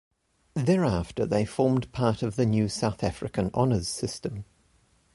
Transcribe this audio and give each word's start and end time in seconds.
Thereafter 0.55 1.27
they 1.27 1.45
formed 1.45 1.91
part 1.91 2.23
of 2.23 2.35
the 2.35 2.47
new 2.47 2.67
South 2.69 3.03
African 3.03 3.51
honours 3.53 3.87
system. 3.87 4.45